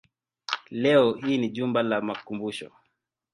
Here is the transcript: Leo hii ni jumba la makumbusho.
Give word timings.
Leo 0.69 1.13
hii 1.13 1.37
ni 1.37 1.49
jumba 1.49 1.83
la 1.83 2.01
makumbusho. 2.01 2.71